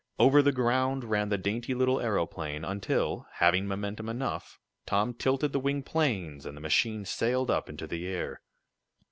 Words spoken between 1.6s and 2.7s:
little aeroplane,